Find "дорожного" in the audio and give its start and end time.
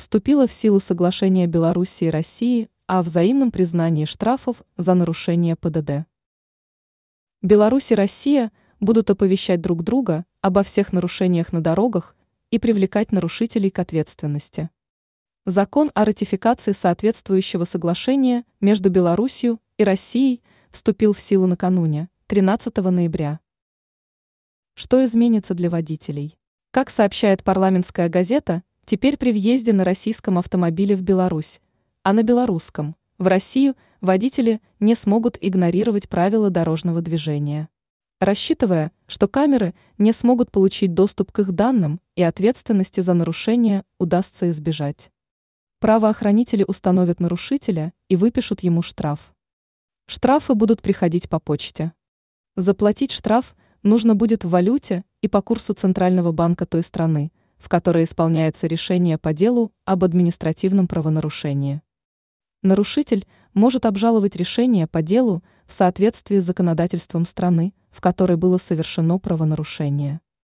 36.50-37.00